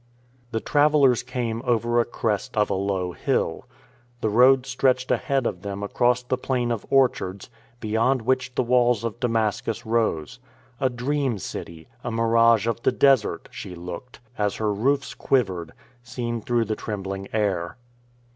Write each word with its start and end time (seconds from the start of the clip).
The 0.49 0.59
travellers 0.59 1.21
came 1.21 1.61
over 1.63 1.99
a 1.99 2.05
crest 2.05 2.57
of 2.57 2.71
a 2.71 2.73
low 2.73 3.11
hill. 3.11 3.67
The 4.21 4.31
road 4.31 4.65
stretched 4.65 5.11
ahead 5.11 5.45
of 5.45 5.61
them 5.61 5.83
across 5.83 6.23
the 6.23 6.39
plain 6.39 6.71
of 6.71 6.87
orchards, 6.89 7.51
beyond 7.79 8.23
which 8.23 8.55
the 8.55 8.63
walls 8.63 9.03
of 9.03 9.19
Damascus 9.19 9.85
rose. 9.85 10.39
A 10.79 10.89
dream 10.89 11.37
city— 11.37 11.87
a 12.03 12.09
mirage 12.09 12.65
of 12.65 12.81
the 12.81 12.91
desert— 12.91 13.47
she 13.51 13.75
looked, 13.75 14.19
as 14.39 14.55
her 14.55 14.73
roofs 14.73 15.13
quivered, 15.13 15.71
seen 16.01 16.41
through 16.41 16.65
the 16.65 16.75
trembling 16.75 17.27
air. 17.31 17.77